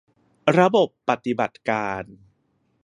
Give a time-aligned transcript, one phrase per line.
[0.57, 2.03] ระบบปฏิบัติการ